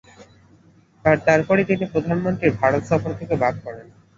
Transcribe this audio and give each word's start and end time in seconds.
আর 1.05 1.15
তারপরই 1.27 1.65
তিনি 1.69 1.83
প্রধানমন্ত্রীর 1.93 2.57
ভারত 2.61 2.83
সফর 2.89 3.11
থেকে 3.19 3.35
বাদ 3.41 3.55
পড়েন। 3.63 3.87